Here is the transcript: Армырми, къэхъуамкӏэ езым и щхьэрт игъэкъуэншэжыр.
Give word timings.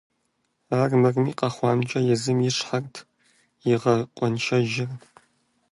Армырми, 0.81 1.31
къэхъуамкӏэ 1.39 1.99
езым 2.13 2.37
и 2.47 2.51
щхьэрт 2.55 2.95
игъэкъуэншэжыр. 3.71 4.91